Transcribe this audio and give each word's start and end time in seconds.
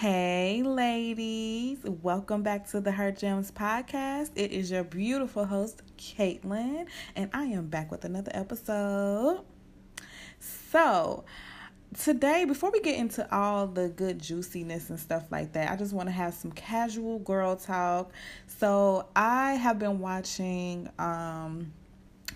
Hey, 0.00 0.62
ladies, 0.62 1.80
welcome 1.84 2.42
back 2.42 2.66
to 2.70 2.80
the 2.80 2.90
Her 2.90 3.12
Gems 3.12 3.50
podcast. 3.50 4.30
It 4.34 4.50
is 4.50 4.70
your 4.70 4.82
beautiful 4.82 5.44
host, 5.44 5.82
Caitlin, 5.98 6.86
and 7.14 7.28
I 7.34 7.44
am 7.44 7.66
back 7.66 7.90
with 7.90 8.06
another 8.06 8.30
episode. 8.32 9.42
So, 10.38 11.26
today, 12.02 12.46
before 12.46 12.70
we 12.70 12.80
get 12.80 12.96
into 12.96 13.30
all 13.30 13.66
the 13.66 13.90
good 13.90 14.18
juiciness 14.18 14.88
and 14.88 14.98
stuff 14.98 15.24
like 15.30 15.52
that, 15.52 15.70
I 15.70 15.76
just 15.76 15.92
want 15.92 16.08
to 16.08 16.14
have 16.14 16.32
some 16.32 16.52
casual 16.52 17.18
girl 17.18 17.56
talk. 17.56 18.10
So, 18.46 19.06
I 19.14 19.52
have 19.56 19.78
been 19.78 19.98
watching, 19.98 20.88
um, 20.98 21.74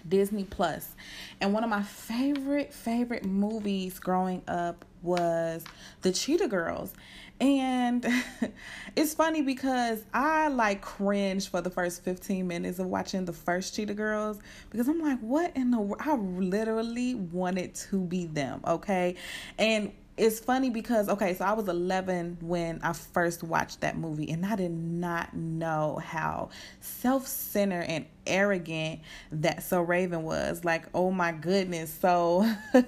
Disney 0.07 0.45
Plus. 0.45 0.95
And 1.41 1.55
one 1.55 1.65
of 1.65 1.71
my 1.71 1.83
favorite, 1.83 2.75
favorite 2.75 3.25
movies 3.25 3.99
growing 3.99 4.43
up 4.47 4.85
was 5.05 5.65
The 6.03 6.13
Cheetah 6.13 6.49
Girls. 6.49 6.93
And 7.41 8.07
it's 8.97 9.15
funny 9.15 9.43
because 9.43 10.03
I 10.13 10.49
like 10.49 10.81
cringe 10.83 11.49
for 11.49 11.61
the 11.61 11.71
first 11.71 12.05
15 12.05 12.47
minutes 12.47 12.79
of 12.79 12.87
watching 12.87 13.25
the 13.25 13.33
first 13.33 13.75
Cheetah 13.75 13.95
Girls 13.95 14.39
because 14.71 14.89
I'm 14.89 15.01
like, 15.01 15.19
what 15.21 15.57
in 15.57 15.71
the 15.71 15.81
world? 15.81 16.03
I 16.05 16.15
literally 16.17 17.15
wanted 17.15 17.75
to 17.75 18.01
be 18.01 18.27
them, 18.27 18.61
okay? 18.67 19.17
And 19.59 19.93
it's 20.17 20.39
funny 20.39 20.71
because 20.71 21.09
okay, 21.09 21.35
so 21.35 21.45
I 21.45 21.53
was 21.55 21.67
11 21.67 22.39
when 22.41 22.81
I 22.83 22.93
first 22.93 23.43
watched 23.43 23.81
that 23.81 23.97
movie, 23.99 24.31
and 24.31 24.47
I 24.47 24.55
did 24.57 24.71
not 24.71 25.35
know 25.35 26.01
how 26.05 26.51
self-centered 26.81 27.83
and 27.83 28.07
arrogant 28.27 29.01
that 29.33 29.65
So 29.65 29.81
Raven 29.81 30.23
was. 30.23 30.65
Like, 30.65 30.87
oh 30.95 31.11
my 31.11 31.33
goodness! 31.33 31.93
So 31.93 32.49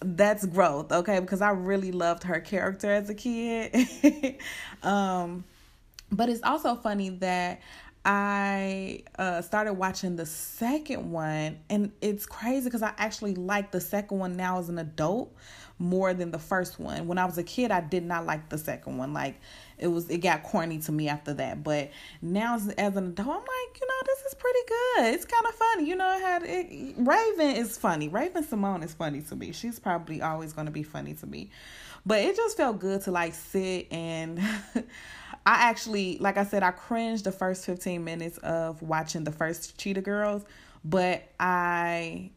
that's 0.00 0.46
growth, 0.46 0.92
okay? 0.92 1.20
Because 1.20 1.40
I 1.40 1.50
really 1.50 1.92
loved 1.92 2.22
her 2.24 2.40
character 2.40 2.90
as 2.90 3.10
a 3.10 3.14
kid. 3.14 4.38
um, 4.82 5.44
but 6.10 6.28
it's 6.28 6.42
also 6.42 6.74
funny 6.76 7.10
that 7.10 7.60
I 8.04 9.02
uh, 9.18 9.42
started 9.42 9.74
watching 9.74 10.16
the 10.16 10.26
second 10.26 11.10
one, 11.10 11.58
and 11.68 11.92
it's 12.00 12.26
crazy 12.26 12.64
because 12.64 12.82
I 12.82 12.92
actually 12.96 13.34
like 13.34 13.70
the 13.70 13.80
second 13.80 14.18
one 14.18 14.36
now 14.36 14.58
as 14.58 14.68
an 14.68 14.78
adult 14.78 15.34
more 15.78 16.12
than 16.12 16.30
the 16.30 16.38
first 16.38 16.80
one. 16.80 17.06
When 17.06 17.18
I 17.18 17.24
was 17.24 17.38
a 17.38 17.42
kid, 17.42 17.70
I 17.70 17.80
did 17.80 18.04
not 18.04 18.26
like 18.26 18.48
the 18.48 18.58
second 18.58 18.98
one. 18.98 19.12
Like 19.12 19.40
it 19.78 19.88
was, 19.88 20.08
it 20.10 20.18
got 20.18 20.42
corny 20.42 20.78
to 20.78 20.92
me 20.92 21.08
after 21.08 21.34
that. 21.34 21.62
But 21.62 21.90
now 22.20 22.56
as, 22.56 22.68
as 22.68 22.96
an 22.96 23.06
adult, 23.08 23.28
I'm 23.28 23.34
like, 23.34 23.80
you 23.80 23.86
know, 23.86 24.02
this 24.06 24.18
is 24.26 24.34
pretty 24.34 24.58
good. 24.68 25.14
It's 25.14 25.24
kind 25.24 25.46
of 25.46 25.54
funny. 25.54 25.88
You 25.88 25.96
know, 25.96 26.18
had 26.18 26.42
it, 26.44 26.94
Raven 26.96 27.56
is 27.56 27.78
funny. 27.78 28.08
Raven-Symoné 28.08 28.84
is 28.84 28.94
funny 28.94 29.22
to 29.22 29.36
me. 29.36 29.52
She's 29.52 29.78
probably 29.78 30.20
always 30.20 30.52
going 30.52 30.66
to 30.66 30.72
be 30.72 30.82
funny 30.82 31.14
to 31.14 31.26
me. 31.26 31.50
But 32.04 32.20
it 32.20 32.36
just 32.36 32.56
felt 32.56 32.80
good 32.80 33.02
to 33.02 33.10
like 33.10 33.34
sit 33.34 33.92
and. 33.92 34.40
I 35.46 35.70
actually, 35.70 36.18
like 36.18 36.36
I 36.36 36.44
said, 36.44 36.62
I 36.62 36.72
cringed 36.72 37.24
the 37.24 37.32
first 37.32 37.64
15 37.64 38.04
minutes 38.04 38.36
of 38.38 38.82
watching 38.82 39.24
the 39.24 39.32
first 39.32 39.78
Cheetah 39.78 40.02
Girls, 40.02 40.44
but 40.84 41.22
I 41.40 42.32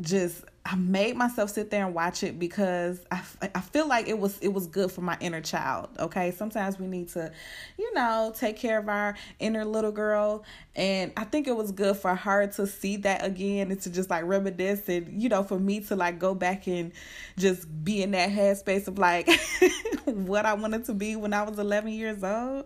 just 0.00 0.44
I 0.64 0.74
made 0.74 1.16
myself 1.16 1.50
sit 1.50 1.70
there 1.70 1.86
and 1.86 1.94
watch 1.94 2.24
it 2.24 2.38
because 2.38 2.98
I, 3.10 3.22
I 3.54 3.60
feel 3.60 3.86
like 3.86 4.08
it 4.08 4.18
was 4.18 4.36
it 4.40 4.48
was 4.48 4.66
good 4.66 4.90
for 4.90 5.00
my 5.00 5.16
inner 5.20 5.40
child. 5.40 5.90
Okay, 5.98 6.32
sometimes 6.32 6.78
we 6.78 6.86
need 6.86 7.08
to, 7.10 7.30
you 7.78 7.94
know, 7.94 8.34
take 8.36 8.56
care 8.56 8.78
of 8.78 8.88
our 8.88 9.16
inner 9.38 9.64
little 9.64 9.92
girl, 9.92 10.44
and 10.74 11.12
I 11.16 11.24
think 11.24 11.46
it 11.46 11.56
was 11.56 11.70
good 11.70 11.96
for 11.96 12.14
her 12.14 12.48
to 12.48 12.66
see 12.66 12.96
that 12.98 13.24
again 13.24 13.70
and 13.70 13.80
to 13.82 13.90
just 13.90 14.10
like 14.10 14.24
reminisce 14.24 14.88
and 14.88 15.22
you 15.22 15.28
know 15.28 15.44
for 15.44 15.58
me 15.58 15.80
to 15.80 15.96
like 15.96 16.18
go 16.18 16.34
back 16.34 16.66
and 16.66 16.92
just 17.38 17.84
be 17.84 18.02
in 18.02 18.10
that 18.10 18.30
headspace 18.30 18.88
of 18.88 18.98
like 18.98 19.30
what 20.04 20.46
I 20.46 20.54
wanted 20.54 20.84
to 20.86 20.94
be 20.94 21.14
when 21.14 21.32
I 21.32 21.42
was 21.42 21.58
11 21.58 21.92
years 21.92 22.24
old. 22.24 22.64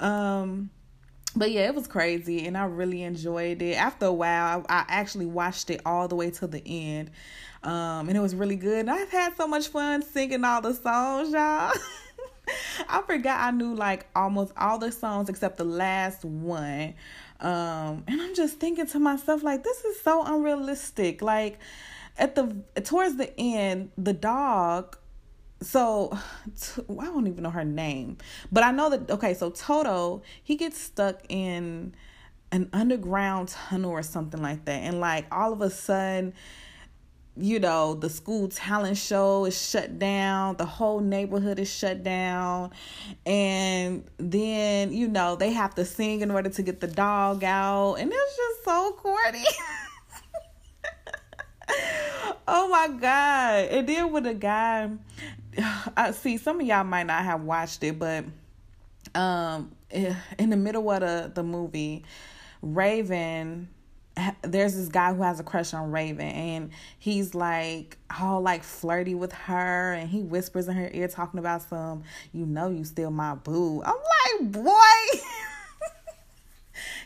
Um, 0.00 0.70
but 1.36 1.50
yeah, 1.50 1.66
it 1.66 1.74
was 1.74 1.86
crazy 1.86 2.46
and 2.46 2.56
I 2.56 2.64
really 2.64 3.02
enjoyed 3.02 3.62
it. 3.62 3.74
After 3.74 4.06
a 4.06 4.12
while, 4.12 4.64
I, 4.68 4.80
I 4.80 4.84
actually 4.88 5.26
watched 5.26 5.70
it 5.70 5.82
all 5.84 6.08
the 6.08 6.16
way 6.16 6.30
to 6.30 6.46
the 6.46 6.62
end. 6.66 7.10
Um, 7.62 8.08
and 8.08 8.16
it 8.16 8.20
was 8.20 8.34
really 8.34 8.56
good. 8.56 8.80
And 8.80 8.90
I've 8.90 9.10
had 9.10 9.36
so 9.36 9.46
much 9.46 9.68
fun 9.68 10.02
singing 10.02 10.44
all 10.44 10.60
the 10.60 10.74
songs, 10.74 11.32
y'all. 11.32 11.72
I 12.88 13.02
forgot 13.02 13.40
I 13.40 13.50
knew 13.50 13.74
like 13.74 14.06
almost 14.14 14.52
all 14.56 14.78
the 14.78 14.92
songs 14.92 15.28
except 15.28 15.58
the 15.58 15.64
last 15.64 16.24
one. 16.24 16.94
Um, 17.40 18.04
and 18.06 18.20
I'm 18.20 18.34
just 18.34 18.58
thinking 18.58 18.86
to 18.86 18.98
myself, 18.98 19.42
like, 19.42 19.62
this 19.62 19.84
is 19.84 20.00
so 20.00 20.24
unrealistic. 20.24 21.20
Like, 21.20 21.58
at 22.16 22.34
the 22.34 22.56
towards 22.82 23.16
the 23.16 23.38
end, 23.38 23.90
the 23.98 24.14
dog 24.14 24.96
so 25.66 26.10
I 26.88 27.04
don't 27.04 27.26
even 27.26 27.42
know 27.42 27.50
her 27.50 27.64
name, 27.64 28.18
but 28.52 28.62
I 28.64 28.70
know 28.70 28.90
that 28.90 29.10
okay. 29.10 29.34
So 29.34 29.50
Toto 29.50 30.22
he 30.42 30.56
gets 30.56 30.78
stuck 30.78 31.20
in 31.28 31.94
an 32.52 32.70
underground 32.72 33.48
tunnel 33.48 33.90
or 33.90 34.02
something 34.02 34.40
like 34.40 34.64
that, 34.66 34.82
and 34.82 35.00
like 35.00 35.26
all 35.32 35.52
of 35.52 35.60
a 35.60 35.70
sudden, 35.70 36.32
you 37.36 37.58
know, 37.58 37.94
the 37.94 38.08
school 38.08 38.48
talent 38.48 38.96
show 38.96 39.44
is 39.44 39.68
shut 39.68 39.98
down, 39.98 40.56
the 40.56 40.64
whole 40.64 41.00
neighborhood 41.00 41.58
is 41.58 41.70
shut 41.70 42.02
down, 42.04 42.70
and 43.24 44.04
then 44.18 44.92
you 44.92 45.08
know 45.08 45.34
they 45.34 45.52
have 45.52 45.74
to 45.74 45.84
sing 45.84 46.20
in 46.20 46.30
order 46.30 46.48
to 46.48 46.62
get 46.62 46.80
the 46.80 46.86
dog 46.86 47.42
out, 47.42 47.94
and 47.94 48.12
it's 48.12 48.36
just 48.36 48.64
so 48.64 48.92
corny. 48.92 49.44
oh 52.46 52.68
my 52.68 52.88
god! 52.88 53.68
And 53.70 53.88
then 53.88 54.12
with 54.12 54.26
a 54.26 54.34
guy 54.34 54.90
I 55.96 56.10
see 56.12 56.36
some 56.36 56.60
of 56.60 56.66
y'all 56.66 56.84
might 56.84 57.06
not 57.06 57.24
have 57.24 57.42
watched 57.42 57.82
it, 57.82 57.98
but 57.98 58.24
um, 59.14 59.72
eh, 59.90 60.14
in 60.38 60.50
the 60.50 60.56
middle 60.56 60.90
of 60.90 61.00
the 61.00 61.32
the 61.34 61.42
movie, 61.42 62.04
Raven 62.62 63.68
there's 64.42 64.74
this 64.74 64.88
guy 64.88 65.12
who 65.12 65.22
has 65.22 65.40
a 65.40 65.42
crush 65.42 65.74
on 65.74 65.90
Raven 65.90 66.26
and 66.26 66.70
he's 66.98 67.34
like 67.34 67.98
all 68.18 68.40
like 68.40 68.62
flirty 68.62 69.14
with 69.14 69.32
her 69.32 69.92
and 69.92 70.08
he 70.08 70.22
whispers 70.22 70.68
in 70.68 70.76
her 70.76 70.90
ear 70.92 71.06
talking 71.06 71.38
about 71.38 71.62
some 71.62 72.02
you 72.32 72.46
know 72.46 72.70
you 72.70 72.84
still 72.84 73.10
my 73.10 73.34
boo. 73.34 73.82
I'm 73.82 73.94
like, 74.40 74.52
boy 74.52 75.20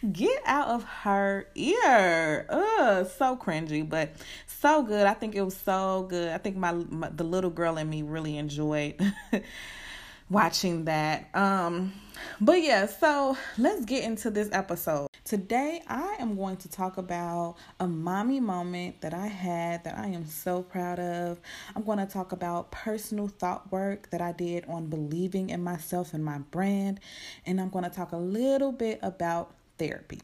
get 0.13 0.41
out 0.47 0.69
of 0.69 0.85
her 0.85 1.49
ear. 1.55 2.47
Ugh, 2.49 3.07
so 3.07 3.37
cringy, 3.37 3.89
but 3.89 4.13
so 4.61 4.83
good. 4.83 5.07
I 5.07 5.15
think 5.15 5.35
it 5.35 5.43
was 5.43 5.57
so 5.57 6.07
good. 6.09 6.29
I 6.29 6.39
think 6.39 6.57
my, 6.57 6.73
my 6.73 7.09
the 7.09 7.25
little 7.25 7.51
girl 7.51 7.79
in 7.79 7.89
me 7.89 8.03
really 8.03 8.37
enjoyed 8.37 8.95
watching 10.31 10.85
that. 10.85 11.35
Um, 11.35 11.93
but 12.41 12.63
yeah, 12.63 12.87
so 12.87 13.37
let's 13.57 13.85
get 13.87 14.05
into 14.05 14.31
this 14.31 14.51
episode. 14.53 15.09
Today, 15.25 15.83
I 15.87 16.17
am 16.19 16.37
going 16.37 16.57
to 16.59 16.69
talk 16.69 16.99
about 16.99 17.57
a 17.79 17.87
mommy 17.87 18.41
moment 18.41 19.01
that 19.01 19.15
I 19.15 19.29
had 19.29 19.85
that 19.85 19.97
I 19.97 20.09
am 20.09 20.27
so 20.27 20.63
proud 20.63 20.99
of. 20.99 21.39
I'm 21.75 21.83
going 21.83 21.99
to 21.99 22.07
talk 22.07 22.33
about 22.33 22.71
personal 22.71 23.29
thought 23.29 23.71
work 23.73 24.11
that 24.11 24.21
I 24.21 24.33
did 24.33 24.65
on 24.67 24.87
believing 24.87 25.51
in 25.51 25.63
myself 25.63 26.13
and 26.13 26.25
my 26.25 26.39
brand, 26.39 27.01
and 27.47 27.61
I'm 27.61 27.71
going 27.71 27.85
to 27.85 27.91
talk 27.91 28.13
a 28.13 28.17
little 28.17 28.73
bit 28.73 28.99
about 29.03 29.53
therapy. 29.79 30.21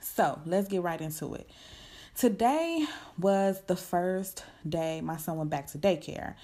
So 0.00 0.40
let's 0.46 0.66
get 0.68 0.82
right 0.82 1.00
into 1.00 1.34
it. 1.34 1.48
Today 2.18 2.84
was 3.16 3.60
the 3.68 3.76
first 3.76 4.42
day 4.68 5.00
my 5.00 5.16
son 5.16 5.36
went 5.36 5.50
back 5.50 5.68
to 5.68 5.78
daycare, 5.78 6.34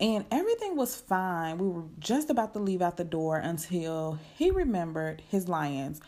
and 0.00 0.24
everything 0.30 0.76
was 0.76 0.96
fine. 0.96 1.58
We 1.58 1.68
were 1.68 1.82
just 1.98 2.30
about 2.30 2.54
to 2.54 2.58
leave 2.58 2.80
out 2.80 2.96
the 2.96 3.04
door 3.04 3.36
until 3.36 4.18
he 4.38 4.50
remembered 4.50 5.20
his 5.28 5.46
lions. 5.46 6.00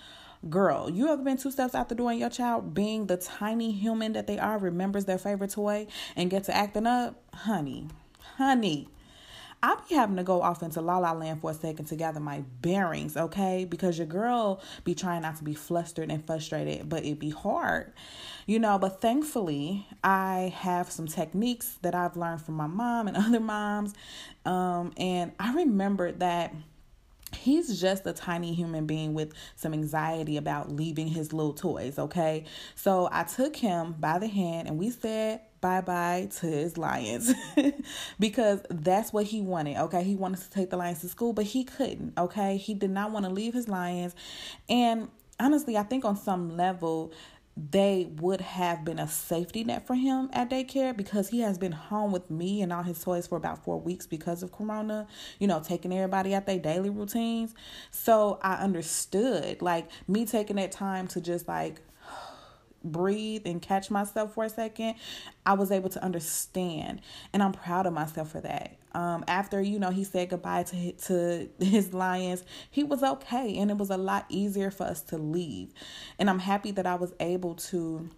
Girl, 0.48 0.88
you 0.88 1.08
ever 1.08 1.22
been 1.22 1.36
two 1.36 1.50
steps 1.50 1.74
out 1.74 1.90
the 1.90 1.94
door 1.94 2.10
and 2.10 2.20
your 2.20 2.30
child, 2.30 2.72
being 2.72 3.04
the 3.04 3.18
tiny 3.18 3.72
human 3.72 4.14
that 4.14 4.26
they 4.26 4.38
are, 4.38 4.56
remembers 4.56 5.04
their 5.04 5.18
favorite 5.18 5.50
toy 5.50 5.88
and 6.16 6.30
gets 6.30 6.46
to 6.46 6.56
acting 6.56 6.86
up? 6.86 7.22
Honey, 7.34 7.88
honey, 8.38 8.88
I 9.62 9.76
be 9.88 9.94
having 9.94 10.16
to 10.16 10.24
go 10.24 10.42
off 10.42 10.62
into 10.62 10.80
La 10.80 10.98
La 10.98 11.12
Land 11.12 11.40
for 11.40 11.52
a 11.52 11.54
second 11.54 11.84
to 11.86 11.96
gather 11.96 12.18
my 12.18 12.42
bearings, 12.60 13.16
okay? 13.16 13.64
Because 13.64 13.96
your 13.96 14.08
girl 14.08 14.60
be 14.82 14.94
trying 14.94 15.22
not 15.22 15.36
to 15.36 15.44
be 15.44 15.54
flustered 15.54 16.10
and 16.10 16.24
frustrated, 16.26 16.88
but 16.88 17.04
it 17.04 17.20
be 17.20 17.30
hard, 17.30 17.92
you 18.46 18.58
know. 18.58 18.76
But 18.78 19.00
thankfully, 19.00 19.86
I 20.02 20.52
have 20.56 20.90
some 20.90 21.06
techniques 21.06 21.78
that 21.82 21.94
I've 21.94 22.16
learned 22.16 22.42
from 22.42 22.54
my 22.54 22.66
mom 22.66 23.06
and 23.06 23.16
other 23.16 23.40
moms, 23.40 23.94
um, 24.44 24.92
and 24.96 25.30
I 25.38 25.54
remembered 25.54 26.18
that 26.20 26.52
he's 27.36 27.80
just 27.80 28.06
a 28.06 28.12
tiny 28.12 28.54
human 28.54 28.86
being 28.86 29.14
with 29.14 29.32
some 29.56 29.72
anxiety 29.72 30.36
about 30.36 30.70
leaving 30.70 31.06
his 31.06 31.32
little 31.32 31.54
toys, 31.54 31.98
okay? 31.98 32.44
So 32.74 33.08
I 33.12 33.24
took 33.24 33.56
him 33.56 33.94
by 33.98 34.18
the 34.18 34.26
hand 34.26 34.68
and 34.68 34.78
we 34.78 34.90
said 34.90 35.40
bye 35.62 35.80
bye 35.80 36.28
to 36.40 36.46
his 36.46 36.76
lions 36.76 37.32
because 38.20 38.60
that's 38.68 39.14
what 39.14 39.24
he 39.24 39.40
wanted. 39.40 39.78
Okay, 39.78 40.02
he 40.02 40.14
wanted 40.14 40.40
to 40.42 40.50
take 40.50 40.68
the 40.68 40.76
lions 40.76 41.00
to 41.00 41.08
school, 41.08 41.32
but 41.32 41.46
he 41.46 41.64
couldn't. 41.64 42.12
Okay, 42.18 42.58
he 42.58 42.74
did 42.74 42.90
not 42.90 43.10
want 43.10 43.24
to 43.24 43.30
leave 43.30 43.54
his 43.54 43.68
lions, 43.68 44.14
and 44.68 45.08
honestly, 45.40 45.78
I 45.78 45.84
think 45.84 46.04
on 46.04 46.16
some 46.16 46.54
level, 46.56 47.12
they 47.56 48.08
would 48.16 48.40
have 48.40 48.84
been 48.84 48.98
a 48.98 49.06
safety 49.06 49.62
net 49.62 49.86
for 49.86 49.94
him 49.94 50.30
at 50.32 50.48
daycare 50.48 50.96
because 50.96 51.28
he 51.28 51.40
has 51.40 51.58
been 51.58 51.72
home 51.72 52.10
with 52.10 52.30
me 52.30 52.62
and 52.62 52.72
all 52.72 52.82
his 52.82 53.02
toys 53.02 53.26
for 53.26 53.36
about 53.36 53.62
four 53.62 53.78
weeks 53.78 54.06
because 54.06 54.42
of 54.42 54.50
corona 54.50 55.06
you 55.38 55.46
know 55.46 55.60
taking 55.60 55.92
everybody 55.92 56.32
at 56.32 56.46
their 56.46 56.58
daily 56.58 56.88
routines 56.88 57.54
so 57.90 58.38
i 58.42 58.54
understood 58.54 59.60
like 59.60 59.90
me 60.08 60.24
taking 60.24 60.56
that 60.56 60.72
time 60.72 61.06
to 61.06 61.20
just 61.20 61.46
like 61.46 61.82
breathe 62.84 63.42
and 63.44 63.60
catch 63.60 63.90
myself 63.90 64.34
for 64.34 64.44
a 64.44 64.48
second, 64.48 64.94
I 65.44 65.54
was 65.54 65.70
able 65.70 65.90
to 65.90 66.02
understand, 66.04 67.00
and 67.32 67.42
I'm 67.42 67.52
proud 67.52 67.86
of 67.86 67.92
myself 67.92 68.30
for 68.32 68.40
that. 68.40 68.76
Um, 68.94 69.24
after 69.26 69.60
you 69.60 69.78
know 69.78 69.90
he 69.90 70.04
said 70.04 70.30
goodbye 70.30 70.64
to 70.64 70.92
to 70.92 71.48
his 71.58 71.94
lions, 71.94 72.44
he 72.70 72.84
was 72.84 73.02
okay, 73.02 73.56
and 73.58 73.70
it 73.70 73.78
was 73.78 73.90
a 73.90 73.96
lot 73.96 74.26
easier 74.28 74.70
for 74.70 74.84
us 74.84 75.00
to 75.02 75.18
leave, 75.18 75.72
and 76.18 76.28
I'm 76.28 76.40
happy 76.40 76.70
that 76.72 76.86
I 76.86 76.96
was 76.96 77.12
able 77.20 77.54
to 77.54 78.10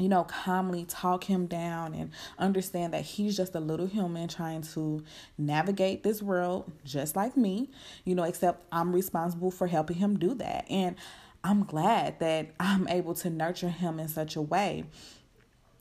you 0.00 0.08
know, 0.08 0.24
calmly 0.24 0.84
talk 0.86 1.24
him 1.24 1.46
down 1.46 1.94
and 1.94 2.10
understand 2.38 2.94
that 2.94 3.02
he's 3.02 3.36
just 3.36 3.54
a 3.54 3.60
little 3.60 3.86
human 3.86 4.26
trying 4.28 4.62
to 4.62 5.04
navigate 5.36 6.02
this 6.02 6.22
world 6.22 6.72
just 6.84 7.14
like 7.14 7.36
me, 7.36 7.70
you 8.04 8.14
know, 8.14 8.22
except 8.22 8.64
I'm 8.72 8.92
responsible 8.92 9.50
for 9.50 9.66
helping 9.66 9.96
him 9.96 10.18
do 10.18 10.34
that. 10.34 10.64
And 10.70 10.96
I'm 11.42 11.64
glad 11.64 12.18
that 12.20 12.50
I'm 12.60 12.86
able 12.88 13.14
to 13.14 13.30
nurture 13.30 13.70
him 13.70 13.98
in 13.98 14.08
such 14.08 14.36
a 14.36 14.42
way. 14.42 14.84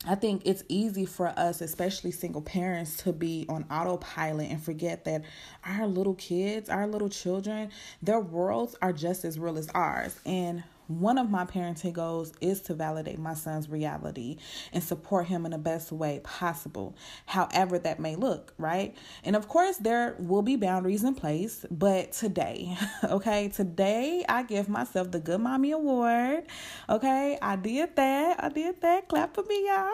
I 0.08 0.16
think 0.16 0.44
it's 0.46 0.64
easy 0.70 1.06
for 1.06 1.28
us, 1.28 1.60
especially 1.60 2.12
single 2.12 2.42
parents, 2.42 2.96
to 3.04 3.12
be 3.12 3.46
on 3.50 3.66
autopilot 3.70 4.50
and 4.50 4.64
forget 4.64 5.04
that 5.04 5.24
our 5.66 5.88
little 5.88 6.16
kids, 6.16 6.70
our 6.70 6.88
little 6.88 7.10
children, 7.10 7.70
their 8.02 8.22
worlds 8.22 8.78
are 8.82 8.94
just 8.94 9.26
as 9.26 9.38
real 9.38 9.58
as 9.58 9.68
ours. 9.76 10.18
And 10.26 10.64
one 10.90 11.20
of 11.20 11.30
my 11.30 11.46
parenting 11.46 11.94
goals 11.94 12.34
is 12.42 12.62
to 12.62 12.74
validate 12.74 13.20
my 13.20 13.36
son's 13.36 13.70
reality 13.70 14.38
and 14.74 14.84
support 14.84 15.28
him 15.28 15.46
in 15.46 15.52
the 15.52 15.58
best 15.60 15.92
way 15.92 16.20
possible, 16.24 16.96
however 17.28 17.78
that 17.78 18.00
may 18.00 18.16
look, 18.16 18.54
right? 18.58 18.98
And 19.24 19.36
of 19.36 19.48
course, 19.48 19.78
there 19.78 20.16
will 20.18 20.42
be 20.42 20.56
boundaries 20.56 21.04
in 21.04 21.14
place, 21.14 21.64
but 21.70 22.12
today, 22.12 22.76
okay, 23.04 23.50
today 23.50 24.26
I 24.28 24.42
give 24.42 24.68
myself 24.68 25.12
the 25.12 25.20
Good 25.20 25.42
Mommy 25.42 25.72
Award. 25.72 26.46
Okay, 26.90 27.38
I 27.40 27.56
did 27.56 27.96
that. 27.96 28.44
I 28.44 28.50
did 28.50 28.82
that. 28.82 29.08
Clap 29.08 29.36
for 29.36 29.44
me, 29.44 29.68
y'all. 29.68 29.94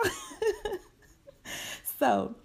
so, 1.98 2.36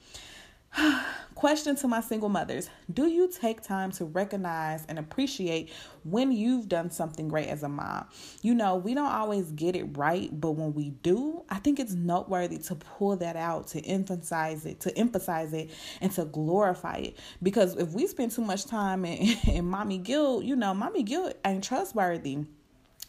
Question 1.41 1.75
to 1.77 1.87
my 1.87 2.01
single 2.01 2.29
mothers 2.29 2.69
Do 2.93 3.07
you 3.07 3.27
take 3.27 3.63
time 3.63 3.91
to 3.93 4.05
recognize 4.05 4.85
and 4.85 4.99
appreciate 4.99 5.71
when 6.03 6.31
you've 6.31 6.69
done 6.69 6.91
something 6.91 7.29
great 7.29 7.47
as 7.47 7.63
a 7.63 7.67
mom? 7.67 8.05
You 8.43 8.53
know, 8.53 8.75
we 8.75 8.93
don't 8.93 9.11
always 9.11 9.49
get 9.49 9.75
it 9.75 9.97
right, 9.97 10.29
but 10.39 10.51
when 10.51 10.75
we 10.75 10.91
do, 11.01 11.43
I 11.49 11.55
think 11.55 11.79
it's 11.79 11.93
noteworthy 11.93 12.59
to 12.59 12.75
pull 12.75 13.15
that 13.15 13.35
out, 13.35 13.65
to 13.69 13.83
emphasize 13.83 14.67
it, 14.67 14.81
to 14.81 14.95
emphasize 14.95 15.51
it, 15.53 15.71
and 15.99 16.11
to 16.11 16.25
glorify 16.25 16.97
it. 16.97 17.17
Because 17.41 17.75
if 17.75 17.89
we 17.89 18.05
spend 18.05 18.33
too 18.33 18.43
much 18.43 18.67
time 18.67 19.03
in, 19.03 19.35
in 19.47 19.65
mommy 19.65 19.97
guilt, 19.97 20.43
you 20.43 20.55
know, 20.55 20.75
mommy 20.75 21.01
guilt 21.01 21.33
ain't 21.43 21.63
trustworthy. 21.63 22.45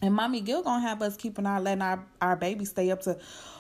And 0.01 0.15
mommy 0.15 0.41
guilt 0.41 0.65
gonna 0.65 0.81
have 0.81 1.03
us 1.03 1.19
keeping 1.19 1.45
our 1.45 1.61
letting 1.61 1.83
our, 1.83 2.03
our 2.23 2.37
baby 2.37 2.65
stay 2.65 2.93
up 2.93 3.03
to 3.03 3.19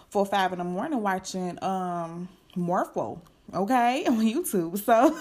four 0.08 0.24
five 0.24 0.50
in 0.52 0.60
the 0.60 0.64
morning 0.64 1.02
watching 1.02 1.62
um 1.62 2.30
Morphle 2.56 3.22
okay, 3.54 4.04
on 4.08 4.20
YouTube. 4.20 4.78
So 4.84 5.18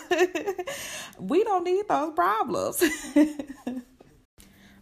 we 1.19 1.43
don't 1.43 1.63
need 1.63 1.87
those 1.87 2.13
problems. 2.13 2.83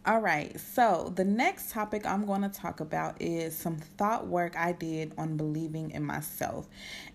All 0.06 0.22
right, 0.22 0.58
so 0.60 1.12
the 1.16 1.26
next 1.26 1.72
topic 1.72 2.06
I'm 2.06 2.26
going 2.26 2.42
to 2.42 2.50
talk 2.50 2.80
about 2.80 3.22
is 3.22 3.56
some 3.56 3.78
thought 3.78 4.28
work 4.28 4.58
I 4.58 4.72
did 4.72 5.14
on 5.18 5.36
believing 5.38 5.92
in 5.92 6.04
myself. 6.04 6.68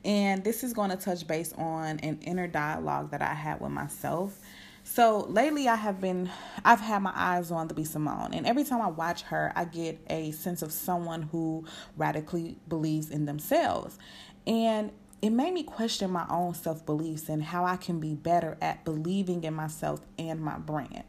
And 0.05 0.44
this 0.44 0.62
is 0.62 0.75
going 0.75 0.91
to 0.91 0.97
touch 0.97 1.26
base 1.26 1.53
on 1.55 1.99
an 2.00 2.19
inner 2.21 2.47
dialogue 2.47 3.11
that 3.11 3.23
I 3.23 3.35
had 3.35 3.61
with 3.61 3.73
myself. 3.73 4.38
So 4.85 5.21
lately, 5.31 5.67
I 5.67 5.76
have 5.76 5.99
been, 5.99 6.31
I've 6.62 6.81
had 6.81 7.00
my 7.00 7.12
eyes 7.15 7.50
on 7.50 7.69
the 7.69 7.75
B 7.75 7.85
Simone, 7.85 8.35
and 8.35 8.47
every 8.47 8.65
time 8.65 8.82
I 8.82 8.88
watch 8.88 9.23
her, 9.23 9.50
I 9.56 9.65
get 9.65 9.99
a 10.11 10.31
sense 10.32 10.61
of 10.61 10.71
someone 10.71 11.23
who 11.23 11.65
radically 11.97 12.59
believes 12.69 13.11
in 13.11 13.25
themselves. 13.25 13.99
And 14.47 14.93
it 15.25 15.31
made 15.31 15.55
me 15.55 15.62
question 15.62 16.11
my 16.11 16.26
own 16.29 16.53
self 16.53 16.85
beliefs 16.85 17.31
and 17.31 17.43
how 17.43 17.65
I 17.65 17.76
can 17.76 17.99
be 17.99 18.15
better 18.15 18.59
at 18.61 18.85
believing 18.85 19.43
in 19.44 19.55
myself 19.55 20.03
and 20.19 20.38
my 20.38 20.59
brand. 20.59 21.05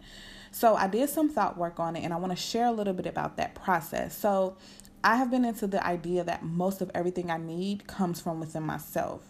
So, 0.52 0.76
I 0.76 0.88
did 0.88 1.10
some 1.10 1.28
thought 1.28 1.58
work 1.58 1.82
on 1.82 1.98
it 1.98 2.04
and 2.06 2.14
I 2.14 2.16
want 2.16 2.32
to 2.32 2.42
share 2.42 2.68
a 2.68 2.72
little 2.72 2.94
bit 2.94 3.08
about 3.08 3.36
that 3.36 3.56
process. 3.56 4.18
So, 4.18 4.56
I 5.04 5.18
have 5.18 5.30
been 5.30 5.44
into 5.44 5.68
the 5.68 5.86
idea 5.86 6.24
that 6.24 6.44
most 6.46 6.80
of 6.80 6.90
everything 6.96 7.30
I 7.30 7.36
need 7.36 7.88
comes 7.88 8.22
from 8.22 8.40
within 8.40 8.64
myself. 8.64 9.22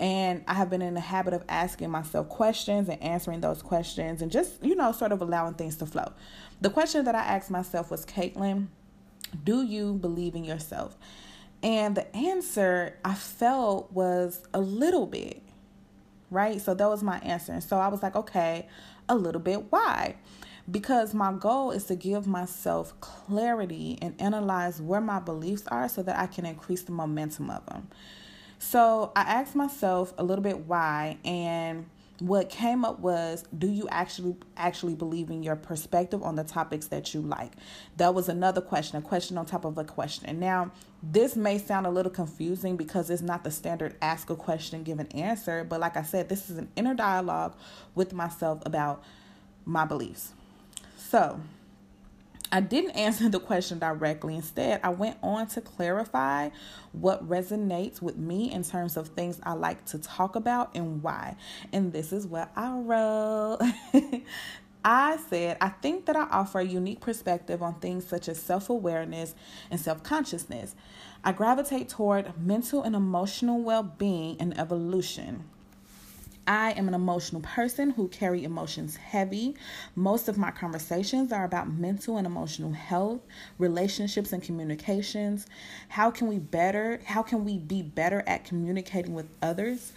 And 0.00 0.42
I 0.48 0.54
have 0.54 0.70
been 0.70 0.80
in 0.80 0.94
the 0.94 1.00
habit 1.00 1.34
of 1.34 1.44
asking 1.46 1.90
myself 1.90 2.30
questions 2.30 2.88
and 2.88 3.02
answering 3.02 3.42
those 3.42 3.60
questions 3.60 4.22
and 4.22 4.32
just, 4.32 4.64
you 4.64 4.74
know, 4.74 4.90
sort 4.92 5.12
of 5.12 5.20
allowing 5.20 5.52
things 5.52 5.76
to 5.76 5.86
flow. 5.86 6.14
The 6.62 6.70
question 6.70 7.04
that 7.04 7.14
I 7.14 7.20
asked 7.20 7.50
myself 7.50 7.90
was 7.90 8.06
Caitlin, 8.06 8.68
do 9.44 9.62
you 9.62 9.92
believe 9.92 10.34
in 10.34 10.44
yourself? 10.44 10.96
And 11.64 11.96
the 11.96 12.14
answer 12.14 12.94
I 13.06 13.14
felt 13.14 13.90
was 13.90 14.46
a 14.52 14.60
little 14.60 15.06
bit, 15.06 15.42
right? 16.30 16.60
So 16.60 16.74
that 16.74 16.88
was 16.88 17.02
my 17.02 17.18
answer. 17.20 17.52
And 17.52 17.64
so 17.64 17.78
I 17.78 17.88
was 17.88 18.02
like, 18.02 18.14
okay, 18.14 18.68
a 19.08 19.14
little 19.14 19.40
bit. 19.40 19.72
Why? 19.72 20.16
Because 20.70 21.14
my 21.14 21.32
goal 21.32 21.70
is 21.70 21.84
to 21.84 21.96
give 21.96 22.26
myself 22.26 22.92
clarity 23.00 23.98
and 24.02 24.14
analyze 24.20 24.80
where 24.80 25.00
my 25.00 25.20
beliefs 25.20 25.64
are 25.68 25.88
so 25.88 26.02
that 26.02 26.18
I 26.18 26.26
can 26.26 26.44
increase 26.44 26.82
the 26.82 26.92
momentum 26.92 27.48
of 27.48 27.64
them. 27.64 27.88
So 28.58 29.12
I 29.16 29.22
asked 29.22 29.54
myself 29.54 30.12
a 30.18 30.22
little 30.22 30.44
bit 30.44 30.66
why, 30.66 31.16
and 31.24 31.86
what 32.20 32.48
came 32.48 32.84
up 32.84 33.00
was 33.00 33.44
do 33.56 33.68
you 33.68 33.88
actually 33.88 34.36
actually 34.56 34.94
believe 34.94 35.30
in 35.30 35.42
your 35.42 35.56
perspective 35.56 36.22
on 36.22 36.36
the 36.36 36.44
topics 36.44 36.86
that 36.88 37.12
you 37.12 37.20
like? 37.20 37.52
That 37.96 38.14
was 38.14 38.28
another 38.28 38.60
question 38.60 38.98
a 38.98 39.02
question 39.02 39.36
on 39.36 39.46
top 39.46 39.64
of 39.64 39.78
a 39.78 39.84
question. 39.84 40.26
And 40.26 40.38
now 40.38 40.70
this 41.02 41.36
may 41.36 41.58
sound 41.58 41.86
a 41.86 41.90
little 41.90 42.12
confusing 42.12 42.76
because 42.76 43.10
it's 43.10 43.22
not 43.22 43.44
the 43.44 43.50
standard 43.50 43.96
ask 44.00 44.30
a 44.30 44.36
question 44.36 44.82
give 44.84 44.98
an 44.98 45.08
answer 45.08 45.62
but 45.62 45.78
like 45.78 45.98
i 45.98 46.02
said 46.02 46.30
this 46.30 46.48
is 46.48 46.56
an 46.56 46.66
inner 46.76 46.94
dialogue 46.94 47.54
with 47.94 48.14
myself 48.14 48.62
about 48.64 49.04
my 49.64 49.84
beliefs. 49.84 50.32
So 50.96 51.40
I 52.54 52.60
didn't 52.60 52.92
answer 52.92 53.28
the 53.28 53.40
question 53.40 53.80
directly. 53.80 54.36
Instead, 54.36 54.78
I 54.84 54.90
went 54.90 55.18
on 55.24 55.48
to 55.48 55.60
clarify 55.60 56.50
what 56.92 57.28
resonates 57.28 58.00
with 58.00 58.16
me 58.16 58.52
in 58.52 58.62
terms 58.62 58.96
of 58.96 59.08
things 59.08 59.40
I 59.42 59.54
like 59.54 59.84
to 59.86 59.98
talk 59.98 60.36
about 60.36 60.70
and 60.72 61.02
why. 61.02 61.34
And 61.72 61.92
this 61.92 62.12
is 62.12 62.28
what 62.28 62.52
I 62.54 62.70
wrote. 62.70 63.58
I 64.84 65.16
said, 65.28 65.56
I 65.60 65.70
think 65.70 66.06
that 66.06 66.14
I 66.14 66.28
offer 66.30 66.60
a 66.60 66.64
unique 66.64 67.00
perspective 67.00 67.60
on 67.60 67.80
things 67.80 68.06
such 68.06 68.28
as 68.28 68.40
self 68.40 68.70
awareness 68.70 69.34
and 69.68 69.80
self 69.80 70.04
consciousness. 70.04 70.76
I 71.24 71.32
gravitate 71.32 71.88
toward 71.88 72.38
mental 72.40 72.84
and 72.84 72.94
emotional 72.94 73.60
well 73.62 73.82
being 73.82 74.36
and 74.38 74.56
evolution. 74.56 75.42
I 76.46 76.72
am 76.72 76.88
an 76.88 76.94
emotional 76.94 77.40
person 77.40 77.90
who 77.90 78.08
carry 78.08 78.44
emotions 78.44 78.96
heavy. 78.96 79.54
Most 79.94 80.28
of 80.28 80.36
my 80.36 80.50
conversations 80.50 81.32
are 81.32 81.44
about 81.44 81.72
mental 81.72 82.18
and 82.18 82.26
emotional 82.26 82.72
health, 82.72 83.20
relationships 83.58 84.32
and 84.32 84.42
communications. 84.42 85.46
How 85.88 86.10
can 86.10 86.28
we 86.28 86.38
better 86.38 87.00
how 87.06 87.22
can 87.22 87.44
we 87.44 87.58
be 87.58 87.82
better 87.82 88.22
at 88.26 88.44
communicating 88.44 89.14
with 89.14 89.28
others? 89.40 89.92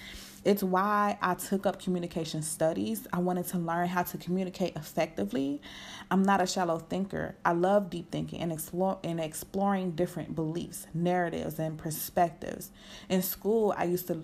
It's 0.46 0.64
why 0.64 1.18
I 1.22 1.34
took 1.34 1.66
up 1.66 1.82
communication 1.82 2.42
studies. 2.42 3.06
I 3.12 3.20
wanted 3.20 3.48
to 3.48 3.58
learn 3.58 3.90
how 3.90 4.04
to 4.04 4.18
communicate 4.18 4.78
effectively. 4.78 5.62
I'm 6.10 6.24
not 6.24 6.40
a 6.40 6.48
shallow 6.48 6.80
thinker. 6.80 7.36
I 7.44 7.52
love 7.52 7.90
deep 7.90 8.12
thinking 8.12 8.40
and 8.40 8.54
explore 8.54 9.00
and 9.04 9.20
exploring 9.20 9.92
different 9.92 10.36
beliefs, 10.36 10.88
narratives, 10.94 11.60
and 11.60 11.78
perspectives. 11.78 12.72
In 13.10 13.22
school, 13.22 13.74
I 13.78 13.86
used 13.86 14.08
to 14.08 14.24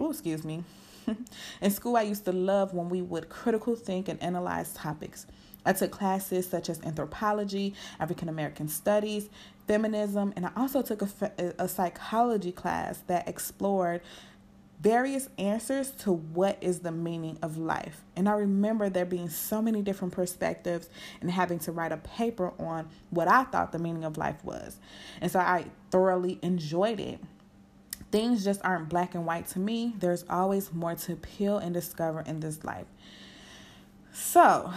oh, 0.00 0.10
excuse 0.10 0.44
me. 0.44 0.64
In 1.60 1.70
school, 1.70 1.96
I 1.96 2.02
used 2.02 2.24
to 2.24 2.32
love 2.32 2.74
when 2.74 2.88
we 2.88 3.02
would 3.02 3.28
critical 3.28 3.74
think 3.74 4.08
and 4.08 4.22
analyze 4.22 4.72
topics. 4.72 5.26
I 5.64 5.72
took 5.72 5.90
classes 5.90 6.48
such 6.48 6.68
as 6.70 6.80
anthropology, 6.82 7.74
African 7.98 8.28
American 8.28 8.68
studies, 8.68 9.28
feminism, 9.66 10.32
and 10.36 10.46
I 10.46 10.50
also 10.56 10.82
took 10.82 11.02
a, 11.02 11.54
a 11.58 11.68
psychology 11.68 12.52
class 12.52 13.02
that 13.06 13.28
explored 13.28 14.00
various 14.80 15.28
answers 15.36 15.90
to 15.90 16.10
what 16.10 16.56
is 16.62 16.80
the 16.80 16.90
meaning 16.90 17.38
of 17.42 17.58
life. 17.58 18.02
And 18.16 18.28
I 18.28 18.32
remember 18.32 18.88
there 18.88 19.04
being 19.04 19.28
so 19.28 19.60
many 19.60 19.82
different 19.82 20.14
perspectives 20.14 20.88
and 21.20 21.30
having 21.30 21.58
to 21.60 21.72
write 21.72 21.92
a 21.92 21.98
paper 21.98 22.52
on 22.58 22.88
what 23.10 23.28
I 23.28 23.44
thought 23.44 23.72
the 23.72 23.78
meaning 23.78 24.04
of 24.04 24.16
life 24.16 24.42
was. 24.42 24.78
And 25.20 25.30
so 25.30 25.38
I 25.38 25.66
thoroughly 25.90 26.38
enjoyed 26.42 26.98
it 26.98 27.20
things 28.10 28.44
just 28.44 28.60
aren't 28.64 28.88
black 28.88 29.14
and 29.14 29.26
white 29.26 29.46
to 29.48 29.58
me. 29.58 29.94
There's 29.98 30.24
always 30.28 30.72
more 30.72 30.94
to 30.94 31.16
peel 31.16 31.58
and 31.58 31.72
discover 31.72 32.20
in 32.20 32.40
this 32.40 32.64
life. 32.64 32.86
So, 34.12 34.72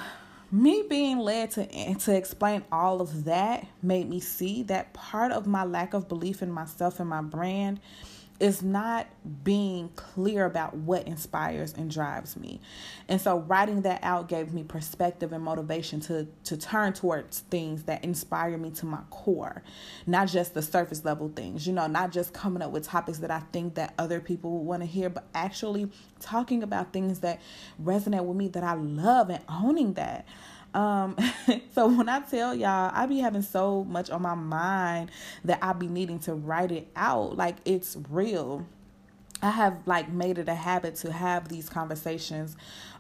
me 0.52 0.86
being 0.88 1.18
led 1.18 1.52
to 1.52 1.96
to 1.96 2.16
explain 2.16 2.64
all 2.72 3.02
of 3.02 3.26
that 3.26 3.66
made 3.82 4.08
me 4.08 4.20
see 4.20 4.62
that 4.64 4.94
part 4.94 5.32
of 5.32 5.48
my 5.48 5.64
lack 5.64 5.94
of 5.94 6.08
belief 6.08 6.44
in 6.44 6.52
myself 6.52 7.00
and 7.00 7.10
my 7.10 7.22
brand 7.22 7.80
is 8.44 8.62
not 8.62 9.08
being 9.46 9.88
clear 9.96 10.44
about 10.44 10.76
what 10.76 11.08
inspires 11.08 11.74
and 11.76 11.90
drives 11.90 12.36
me. 12.36 12.60
And 13.08 13.22
so 13.22 13.40
writing 13.40 13.84
that 13.84 14.04
out 14.04 14.28
gave 14.28 14.54
me 14.54 14.64
perspective 14.64 15.32
and 15.32 15.42
motivation 15.42 16.02
to 16.02 16.28
to 16.44 16.58
turn 16.58 16.92
towards 16.92 17.40
things 17.40 17.84
that 17.84 18.04
inspire 18.04 18.58
me 18.58 18.70
to 18.72 18.86
my 18.86 19.00
core, 19.10 19.64
not 20.06 20.28
just 20.28 20.54
the 20.54 20.62
surface 20.62 21.06
level 21.06 21.32
things, 21.34 21.66
you 21.66 21.72
know, 21.72 21.88
not 21.88 22.12
just 22.12 22.34
coming 22.34 22.62
up 22.62 22.72
with 22.72 22.86
topics 22.86 23.20
that 23.20 23.32
I 23.32 23.40
think 23.54 23.76
that 23.76 23.94
other 23.98 24.20
people 24.20 24.52
would 24.52 24.68
want 24.68 24.82
to 24.82 24.88
hear, 24.88 25.10
but 25.10 25.24
actually 25.34 25.90
talking 26.20 26.64
about 26.64 26.92
things 26.92 27.22
that 27.22 27.40
resonate 27.82 28.26
with 28.26 28.36
me 28.36 28.50
that 28.50 28.64
I 28.66 28.74
love 28.74 29.30
and 29.30 29.42
owning 29.48 29.94
that. 29.94 30.28
Um, 30.74 31.16
so 31.74 31.88
when 31.88 32.10
I 32.10 32.22
tell 32.22 32.56
y'all, 32.56 32.92
I 32.94 33.06
be 33.06 33.20
having 33.20 33.42
so 33.42 33.84
much 33.84 34.10
on 34.10 34.22
my 34.22 34.36
mind 34.36 35.12
that 35.46 35.60
I 35.62 35.74
be 35.74 35.88
needing 35.88 36.20
to 36.20 36.34
write 36.34 36.72
it 36.72 36.88
out. 36.96 37.38
Like 37.38 37.58
it's 37.66 37.98
real. 38.10 38.66
I 39.42 39.50
have 39.50 39.80
like 39.86 40.10
made 40.10 40.38
it 40.38 40.48
a 40.48 40.56
habit 40.56 40.96
to 40.98 41.12
have 41.12 41.50
these 41.50 41.70
conversations 41.70 42.56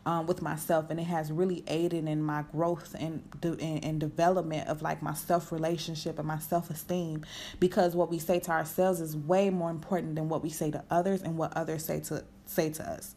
um, 0.05 0.27
with 0.27 0.41
myself, 0.41 0.89
and 0.89 0.99
it 0.99 1.05
has 1.05 1.31
really 1.31 1.63
aided 1.67 2.05
in 2.07 2.21
my 2.21 2.43
growth 2.51 2.93
and 2.99 3.23
and, 3.41 3.83
and 3.83 3.99
development 3.99 4.67
of 4.67 4.81
like 4.81 5.01
my 5.01 5.13
self 5.13 5.53
relationship 5.53 6.19
and 6.19 6.27
my 6.27 6.39
self 6.39 6.69
esteem. 6.69 7.23
Because 7.61 7.95
what 7.95 8.09
we 8.09 8.19
say 8.19 8.39
to 8.41 8.51
ourselves 8.51 8.99
is 8.99 9.15
way 9.15 9.49
more 9.49 9.69
important 9.69 10.15
than 10.15 10.27
what 10.27 10.43
we 10.43 10.49
say 10.49 10.69
to 10.71 10.83
others 10.89 11.21
and 11.21 11.37
what 11.37 11.55
others 11.55 11.85
say 11.85 12.01
to 12.01 12.25
say 12.45 12.69
to 12.71 12.89
us. 12.89 13.15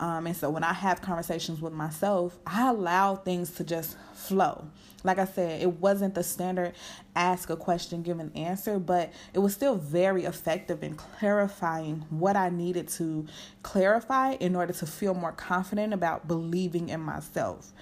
Um, 0.00 0.26
and 0.26 0.34
so 0.34 0.48
when 0.48 0.64
I 0.64 0.72
have 0.72 1.02
conversations 1.02 1.60
with 1.60 1.74
myself, 1.74 2.38
I 2.46 2.68
allow 2.68 3.16
things 3.16 3.50
to 3.52 3.64
just 3.64 3.98
flow. 4.14 4.66
Like 5.04 5.18
I 5.18 5.26
said, 5.26 5.60
it 5.60 5.74
wasn't 5.74 6.14
the 6.14 6.22
standard 6.22 6.72
ask 7.14 7.50
a 7.50 7.56
question, 7.56 8.02
give 8.02 8.18
an 8.18 8.32
answer, 8.34 8.78
but 8.78 9.12
it 9.34 9.40
was 9.40 9.52
still 9.52 9.76
very 9.76 10.24
effective 10.24 10.82
in 10.82 10.94
clarifying 10.94 12.06
what 12.08 12.34
I 12.34 12.48
needed 12.48 12.88
to 12.88 13.26
clarify 13.62 14.32
in 14.32 14.56
order 14.56 14.72
to 14.72 14.86
feel 14.86 15.12
more 15.12 15.32
confident 15.32 15.92
about 15.92 16.26
believing 16.26 16.88
in 16.88 17.00
myself. 17.00 17.72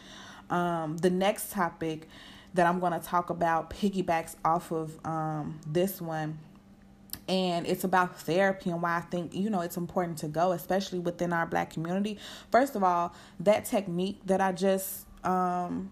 Um, 0.50 0.96
the 0.96 1.10
next 1.10 1.52
topic 1.52 2.08
that 2.54 2.66
I'm 2.66 2.80
going 2.80 2.98
to 2.98 3.04
talk 3.06 3.30
about 3.30 3.70
piggybacks 3.70 4.34
off 4.44 4.72
of 4.72 4.98
um, 5.04 5.60
this 5.66 6.00
one 6.00 6.38
and 7.28 7.66
it's 7.66 7.84
about 7.84 8.18
therapy 8.20 8.70
and 8.70 8.80
why 8.82 8.96
I 8.96 9.00
think 9.02 9.34
you 9.34 9.50
know 9.50 9.60
it's 9.60 9.76
important 9.76 10.18
to 10.18 10.28
go, 10.28 10.52
especially 10.52 10.98
within 10.98 11.32
our 11.32 11.46
black 11.46 11.70
community. 11.70 12.18
First 12.50 12.74
of 12.74 12.82
all, 12.82 13.14
that 13.40 13.66
technique 13.66 14.20
that 14.26 14.40
I 14.40 14.52
just 14.52 15.06
um, 15.24 15.90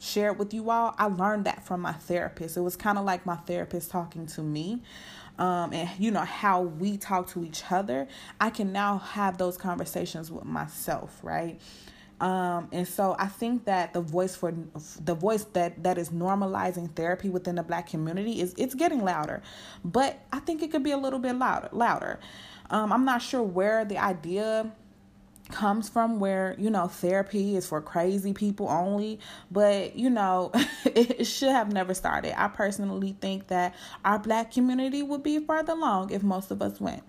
shared 0.00 0.38
with 0.38 0.54
you 0.54 0.70
all, 0.70 0.94
I 0.98 1.06
learned 1.06 1.44
that 1.44 1.66
from 1.66 1.82
my 1.82 1.92
therapist. 1.92 2.56
It 2.56 2.60
was 2.62 2.76
kind 2.76 2.98
of 2.98 3.04
like 3.04 3.26
my 3.26 3.36
therapist 3.36 3.90
talking 3.90 4.26
to 4.28 4.42
me. 4.42 4.82
Um, 5.38 5.72
and 5.72 5.88
you 6.00 6.10
know 6.10 6.24
how 6.24 6.62
we 6.62 6.96
talk 6.96 7.28
to 7.28 7.44
each 7.44 7.62
other, 7.70 8.08
I 8.40 8.50
can 8.50 8.72
now 8.72 8.98
have 8.98 9.38
those 9.38 9.56
conversations 9.56 10.32
with 10.32 10.44
myself, 10.44 11.20
right? 11.22 11.60
Um, 12.20 12.68
and 12.72 12.86
so 12.86 13.14
I 13.18 13.26
think 13.26 13.64
that 13.66 13.92
the 13.92 14.00
voice 14.00 14.34
for 14.34 14.52
the 15.04 15.14
voice 15.14 15.44
that 15.52 15.84
that 15.84 15.98
is 15.98 16.10
normalizing 16.10 16.94
therapy 16.94 17.28
within 17.28 17.54
the 17.54 17.62
black 17.62 17.88
community 17.88 18.40
is 18.40 18.54
it's 18.58 18.74
getting 18.74 19.04
louder, 19.04 19.42
but 19.84 20.18
I 20.32 20.40
think 20.40 20.62
it 20.62 20.72
could 20.72 20.82
be 20.82 20.90
a 20.90 20.96
little 20.96 21.20
bit 21.20 21.34
louder. 21.34 21.68
Louder. 21.72 22.18
Um, 22.70 22.92
I'm 22.92 23.04
not 23.04 23.22
sure 23.22 23.42
where 23.42 23.84
the 23.84 23.98
idea 23.98 24.72
comes 25.50 25.88
from 25.88 26.20
where 26.20 26.54
you 26.58 26.68
know 26.70 26.88
therapy 26.88 27.56
is 27.56 27.66
for 27.66 27.80
crazy 27.80 28.34
people 28.34 28.68
only 28.68 29.18
but 29.50 29.96
you 29.96 30.10
know 30.10 30.52
it 30.84 31.24
should 31.24 31.48
have 31.48 31.72
never 31.72 31.94
started 31.94 32.38
i 32.38 32.48
personally 32.48 33.16
think 33.20 33.46
that 33.46 33.74
our 34.04 34.18
black 34.18 34.52
community 34.52 35.02
would 35.02 35.22
be 35.22 35.38
further 35.38 35.72
along 35.72 36.10
if 36.10 36.22
most 36.22 36.50
of 36.50 36.60
us 36.60 36.78
went 36.80 37.02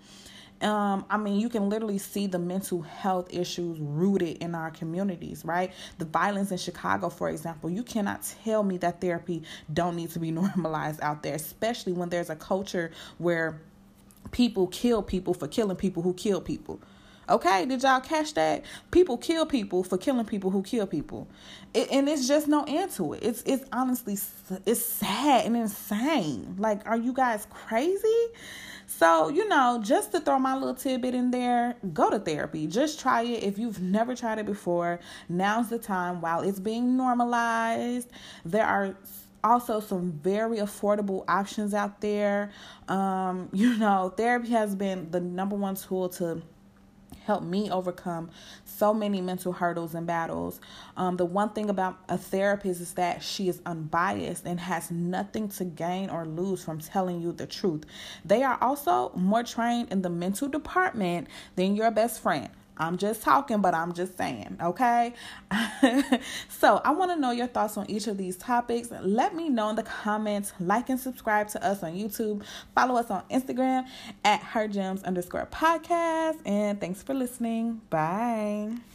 um, 0.62 1.06
I 1.10 1.18
mean, 1.18 1.40
you 1.40 1.48
can 1.48 1.70
literally 1.70 1.98
see 1.98 2.28
the 2.28 2.40
mental 2.40 2.82
health 2.82 3.34
issues 3.34 3.80
rooted 3.80 4.38
in 4.40 4.56
our 4.56 4.72
communities, 4.72 5.46
right? 5.46 5.72
The 5.98 6.06
violence 6.06 6.52
in 6.52 6.58
Chicago, 6.58 7.10
for 7.10 7.30
example, 7.30 7.70
you 7.70 7.84
cannot 7.84 8.28
tell 8.44 8.64
me 8.64 8.78
that 8.78 9.00
therapy 9.00 9.44
don't 9.72 9.96
need 9.96 10.12
to 10.12 10.20
be 10.20 10.32
normalized 10.40 11.00
out 11.02 11.24
there, 11.24 11.36
especially 11.36 11.94
when 11.94 12.10
there's 12.10 12.30
a 12.30 12.36
culture 12.36 12.92
where 13.18 13.62
people 14.32 14.68
kill 14.68 15.02
people 15.02 15.34
for 15.34 15.48
killing 15.48 15.78
people 15.78 16.04
who 16.04 16.14
kill 16.14 16.42
people. 16.42 16.80
Okay, 17.30 17.66
did 17.66 17.84
y'all 17.84 18.02
catch 18.02 18.34
that? 18.34 18.66
People 18.92 19.18
kill 19.18 19.46
people 19.46 19.84
for 19.84 19.98
killing 19.98 20.26
people 20.26 20.50
who 20.50 20.64
kill 20.64 20.88
people, 20.88 21.28
it, 21.74 21.90
and 21.92 22.10
it's 22.10 22.28
just 22.28 22.48
no 22.48 22.66
end 22.68 22.92
to 22.92 23.14
it. 23.14 23.24
It's 23.24 23.44
it's 23.46 23.66
honestly 23.72 24.18
it's 24.66 24.86
sad 24.86 25.46
and 25.46 25.56
insane. 25.56 26.56
Like, 26.58 26.88
are 26.88 26.98
you 26.98 27.14
guys 27.14 27.48
crazy? 27.50 28.28
So, 28.88 29.30
you 29.30 29.48
know, 29.48 29.80
just 29.84 30.12
to 30.14 30.20
throw 30.20 30.40
my 30.40 30.56
little 30.56 30.74
tidbit 30.74 31.14
in 31.14 31.30
there, 31.30 31.76
go 31.94 32.10
to 32.10 32.18
therapy. 32.18 32.66
Just 32.66 33.00
try 33.00 33.22
it. 33.22 33.44
If 33.44 33.60
you've 33.60 33.80
never 33.80 34.16
tried 34.16 34.40
it 34.40 34.48
before, 34.48 35.00
now's 35.30 35.70
the 35.70 35.78
time 35.78 36.22
while 36.22 36.42
it's 36.42 36.60
being 36.60 36.98
normalized. 36.98 38.10
There 38.44 38.66
are 38.66 38.98
also 39.44 39.80
some 39.80 40.14
very 40.24 40.58
affordable 40.58 41.24
options 41.28 41.76
out 41.76 42.02
there. 42.02 42.52
Um, 42.88 43.50
you 43.54 43.78
know, 43.78 44.12
therapy 44.18 44.50
has 44.50 44.76
been 44.76 45.12
the 45.12 45.20
number 45.20 45.56
one 45.56 45.76
tool 45.76 46.10
to 46.10 46.42
helped 47.30 47.46
me 47.46 47.70
overcome 47.70 48.28
so 48.66 48.92
many 48.92 49.22
mental 49.22 49.54
hurdles 49.54 49.94
and 49.94 50.08
battles. 50.08 50.60
Um, 50.98 51.16
the 51.16 51.26
one 51.26 51.50
thing 51.50 51.70
about 51.70 52.00
a 52.10 52.18
therapist 52.18 52.82
is 52.82 52.94
that 52.94 53.22
she 53.22 53.48
is 53.48 53.62
unbiased 53.68 54.48
and 54.48 54.60
has 54.60 54.90
nothing 54.90 55.48
to 55.50 55.64
gain 55.64 56.10
or 56.10 56.26
lose 56.26 56.64
from 56.64 56.80
telling 56.80 57.22
you 57.22 57.32
the 57.32 57.46
truth. 57.46 57.86
They 58.26 58.42
are 58.42 58.58
also 58.62 59.12
more 59.14 59.44
trained 59.44 59.92
in 59.92 60.02
the 60.02 60.10
mental 60.10 60.48
department 60.48 61.28
than 61.56 61.76
your 61.76 61.92
best 61.92 62.20
friend. 62.20 62.50
I'm 62.80 62.98
just 62.98 63.22
talking, 63.22 63.62
but 63.62 63.74
I'm 63.74 63.94
just 63.94 64.18
saying, 64.18 64.58
okay? 64.62 65.14
so, 66.50 66.82
I 66.84 66.92
want 66.92 67.12
to 67.12 67.18
know 67.18 67.32
your 67.32 67.48
thoughts 67.48 67.78
on 67.78 67.90
each 67.90 68.08
of 68.08 68.18
these 68.18 68.38
topics. 68.38 68.90
Let 69.02 69.36
me 69.36 69.50
know 69.50 69.70
in 69.70 69.76
the 69.76 69.84
comments. 69.84 70.54
Like 70.60 70.90
and 70.90 71.00
subscribe 71.00 71.50
to 71.50 71.64
us 71.64 71.84
on 71.84 71.94
YouTube. 71.94 72.44
Follow 72.74 72.96
us 72.96 73.12
on 73.12 73.24
Instagram 73.30 73.86
at 74.24 74.42
her 74.42 74.68
gems 74.68 75.04
underscore 75.04 75.48
podcast. 75.52 76.38
And 76.46 76.80
thanks 76.80 77.04
for 77.04 77.14
listening. 77.14 77.82
Bye. 77.90 78.89